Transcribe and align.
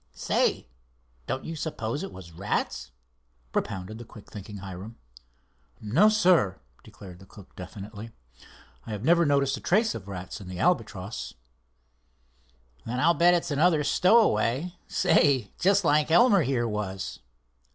"Say, 0.15 0.65
don't 1.27 1.45
you 1.45 1.55
suppose 1.55 2.01
it 2.01 2.11
was 2.11 2.31
rats?" 2.31 2.89
propounded 3.51 3.99
the 3.99 4.03
quick 4.03 4.25
thinking 4.25 4.57
Hiram. 4.57 4.95
"No, 5.79 6.09
sir!" 6.09 6.59
declared 6.83 7.19
the 7.19 7.27
cook 7.27 7.55
definitely. 7.55 8.09
"I 8.87 8.93
have 8.93 9.03
never 9.03 9.27
noticed 9.27 9.57
a 9.57 9.61
trace 9.61 9.93
of 9.93 10.07
rats 10.07 10.41
in 10.41 10.47
the 10.47 10.57
Albatross." 10.57 11.35
"Then 12.83 12.99
I'll 12.99 13.13
bet 13.13 13.35
it's 13.35 13.51
another 13.51 13.83
stowaway—say, 13.83 15.51
just 15.59 15.85
like 15.85 16.09
Elmer 16.09 16.41
here 16.41 16.67
was." 16.67 17.19